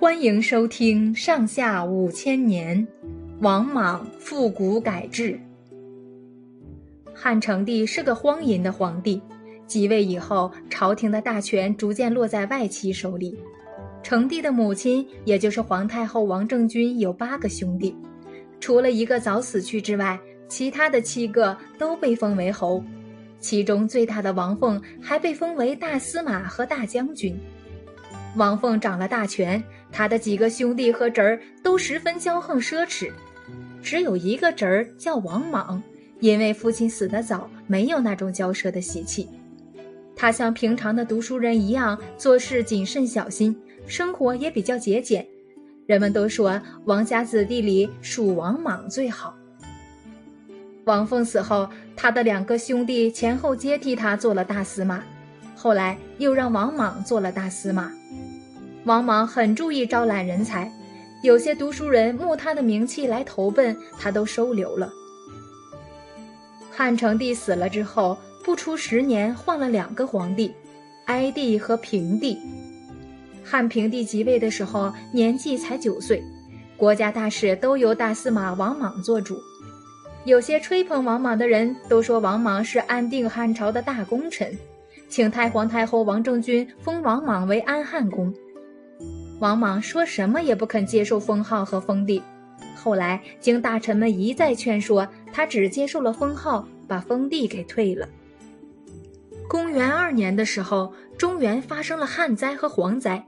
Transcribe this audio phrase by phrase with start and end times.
[0.00, 2.86] 欢迎收听《上下五千年》，
[3.40, 5.36] 王莽复古改制。
[7.12, 9.20] 汉成帝是个荒淫的皇帝，
[9.66, 13.36] 即位以后，朝廷的大权逐渐落在外戚手里。
[14.00, 17.92] 成帝的母亲，也就是皇太后王政君，有八个兄弟，
[18.60, 22.80] 除了一个早死去之外，其他的七个都被封为侯。
[23.40, 27.36] 其中最大的王凤还被封为大司马和大将军。
[28.36, 29.60] 王凤掌了大权，
[29.90, 33.10] 他的几个兄弟和侄儿都十分骄横奢侈，
[33.82, 35.82] 只有一个侄儿叫王莽，
[36.20, 39.28] 因为父亲死得早，没有那种骄奢的习气。
[40.14, 43.56] 他像平常的读书人一样，做事谨慎小心，
[43.86, 45.26] 生活也比较节俭。
[45.86, 49.34] 人们都说王家子弟里属王莽最好。
[50.84, 55.02] 王凤死后，他的两个兄弟前后接替他做了大司马，
[55.54, 57.92] 后来又让王莽做了大司马。
[58.88, 60.72] 王莽很注意招揽人才，
[61.20, 64.90] 有些读书人慕他的名气来投奔，他都收留了。
[66.70, 70.50] 汉成帝死了之后，不出十年，换了两个皇帝，
[71.04, 72.38] 哀帝和平帝。
[73.44, 76.24] 汉平帝即位的时候年纪才九岁，
[76.74, 79.38] 国家大事都由大司马王莽做主。
[80.24, 84.56] 有些吹捧王莽的人都说王莽是安定汉朝的大功臣，
[85.10, 88.32] 请太皇太后王政君封王莽为安汉公。
[89.38, 92.22] 王莽说什么也不肯接受封号和封地，
[92.74, 98.08] 后来经大臣们一再劝说，他只接受了封号，把封地给退了。
[99.48, 103.24] 公元二年的时候，中原发生了旱灾和蝗灾，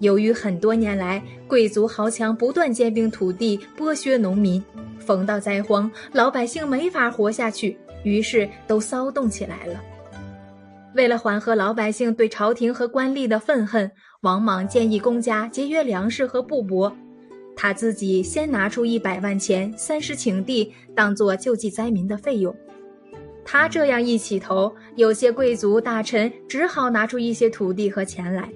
[0.00, 4.62] 由于很多年来贵族豪强不断兼并土地，剥削农民，
[4.98, 9.80] 逢到灾荒，老百姓没法活下去，于是都骚动起来了。
[10.94, 13.90] 为了缓和老百姓对朝廷和官吏的愤恨，
[14.22, 16.92] 王莽建议公家节约粮食和布帛，
[17.56, 22.54] 他自己先拿出一百万钱、三十顷地，当做救济灾民的费用。
[23.46, 28.46] 他这样一起头，有些贵族大臣只好拿出一些土地和钱来。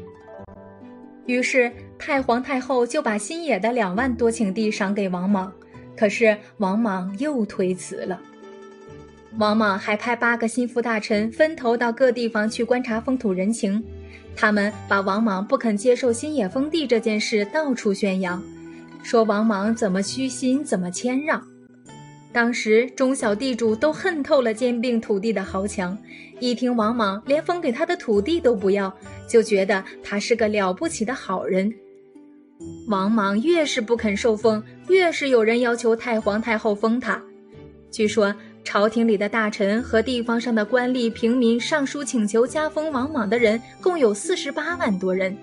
[1.24, 5.50] 于是太皇太后就把新野的两万多顷地赏给王莽，
[5.96, 8.20] 可是王莽又推辞了。
[9.38, 13.82] 王莽还派八个心腹大臣分头到各地方去观察风土人情，
[14.36, 18.42] 他们把王莽不肯接受新野封地这件事到处宣扬，
[19.02, 21.42] 说王莽怎么虚心，怎么谦让。
[22.32, 25.96] 当时中小地主都恨透了兼并土地的豪强，
[26.40, 28.92] 一听王莽连封给他的土地都不要，
[29.28, 31.72] 就觉得他是个了不起的好人。
[32.88, 37.22] 王莽越是不肯受封，越是有人要求太皇太后封他。
[37.90, 38.34] 据说。
[38.64, 45.36] 朝廷里的大臣和地方上的官吏、平民上书请求加封王莽的人共有四十八万多人，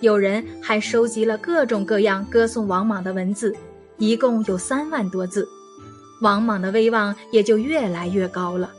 [0.00, 3.54] 有人还收集了各种各样歌颂王莽的文字，
[3.98, 5.46] 一共有三万多字。
[6.22, 8.72] 王莽的威望也就越来越高了。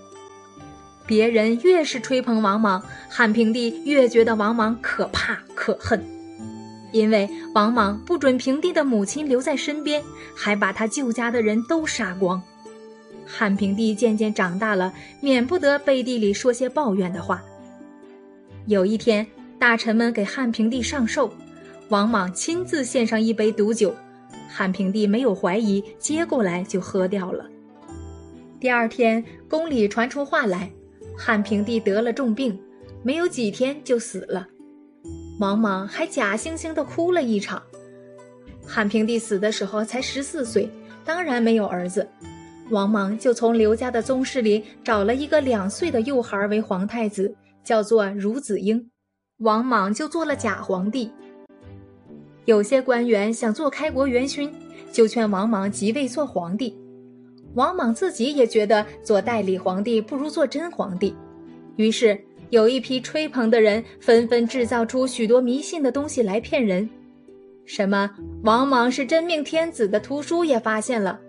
[1.05, 6.03] 别人越是吹捧王莽，汉平帝越觉得王莽可怕可恨，
[6.91, 10.03] 因为王莽不准平帝的母亲留在身边，
[10.35, 12.41] 还把他旧家的人都杀光。
[13.27, 17.43] 汉平帝渐渐长大了，免不得背地里说些抱怨的话。
[18.65, 19.27] 有一天，
[19.59, 21.31] 大臣们给汉平帝上寿，
[21.89, 23.93] 王莽亲自献上一杯毒酒，
[24.49, 27.45] 汉平帝没有怀疑，接过来就喝掉了。
[28.59, 30.71] 第二天，宫里传出话来，
[31.17, 32.57] 汉平帝得了重病，
[33.03, 34.47] 没有几天就死了。
[35.39, 37.61] 王莽还假惺惺地哭了一场。
[38.65, 40.69] 汉平帝死的时候才十四岁，
[41.05, 42.07] 当然没有儿子。
[42.69, 47.33] 王莽就从刘家的宗室里找了一个两岁的幼孩为皇太子，
[47.63, 48.89] 叫做孺子婴。
[49.37, 51.09] 王莽就做了假皇帝。
[52.45, 54.53] 有些官员想做开国元勋，
[54.91, 56.75] 就劝王莽即位做皇帝。
[57.53, 61.15] 王莽自己也觉得做代理皇帝不如做真皇帝，
[61.77, 66.89] 于是有一批吹捧的人纷纷制造出许多迷信的东西来骗人。
[67.65, 68.09] 什么
[68.43, 71.19] 王莽是真命天子的图书也发现了。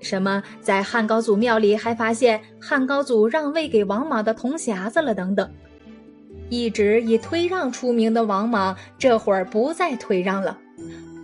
[0.00, 5.50] 什么，在汉高祖庙里还发现汉高祖让位给王莽的铜匣子了等等。
[6.50, 10.58] 一直以推让出名的王莽，这会儿不再推让了。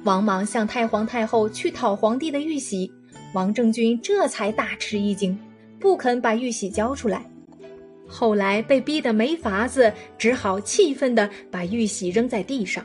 [0.04, 2.90] 王莽向太皇太后去讨皇帝的玉玺，
[3.34, 5.38] 王政君这才大吃一惊，
[5.78, 7.22] 不肯把玉玺交出来。
[8.08, 12.84] 后来被逼得没法子，只好气愤地把玉玺扔在地上。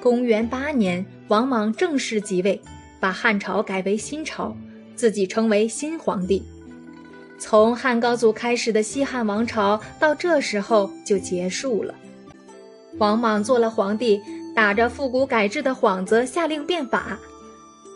[0.00, 2.60] 公元八年，王莽正式即位。
[3.00, 4.56] 把汉朝改为新朝，
[4.96, 6.42] 自己成为新皇帝。
[7.38, 11.94] 从汉高祖开始的西汉王朝到这时候就结束了。
[12.98, 14.20] 王莽做了皇帝，
[14.56, 17.16] 打着复古改制的幌子下令变法：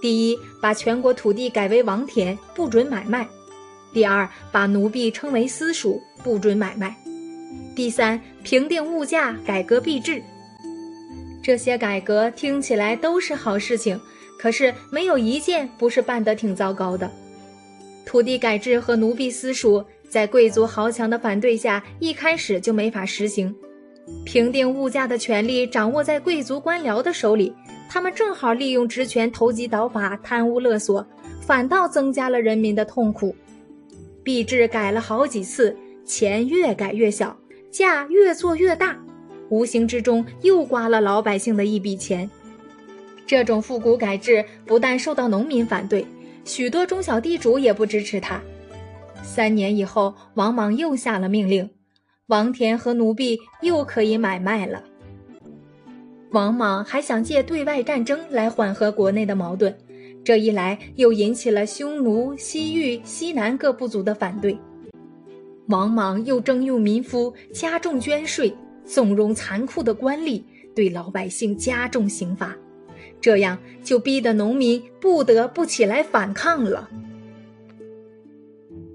[0.00, 3.26] 第一，把全国土地改为王田，不准买卖；
[3.92, 6.90] 第二，把奴婢称为私属，不准买卖；
[7.74, 10.22] 第三，平定物价，改革币制。
[11.42, 14.00] 这些改革听起来都是好事情，
[14.38, 17.10] 可是没有一件不是办得挺糟糕的。
[18.04, 23.54] 土地改制和奴婢私属在贵族豪强的反对下，一开始就没法实行。
[24.24, 27.54] 平定物价的权力掌握在贵族官僚的手里，
[27.88, 31.06] 他们正好利用职权投机倒把、贪污勒索，
[31.40, 33.34] 反倒增加了人民的痛苦。
[34.24, 37.36] 币制改了好几次，钱越改越小，
[37.70, 38.98] 价越做越大。
[39.48, 42.28] 无形之中又刮了老百姓的一笔钱。
[43.26, 46.04] 这种复古改制不但受到农民反对，
[46.44, 48.40] 许多中小地主也不支持他。
[49.22, 51.68] 三年以后，王莽又下了命令，
[52.26, 54.82] 王田和奴婢又可以买卖了。
[56.30, 59.74] 王莽还想借对外战争来缓和国内的矛盾，
[60.24, 64.56] 这一来又引起了匈奴、西域、西南各部族的反对。
[65.68, 68.54] 王莽又征用民夫，加重捐税。
[68.84, 70.42] 纵容残酷的官吏
[70.74, 72.52] 对老百姓加重刑罚，
[73.22, 76.90] 这样就逼得农民不得不起来反抗了。